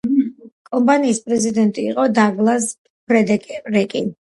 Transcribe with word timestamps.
კომპანიის 0.69 1.19
პრეზიდენტი 1.27 1.85
იყო 1.91 2.07
დაგლას 2.21 2.67
ფრედერიკი. 3.09 4.07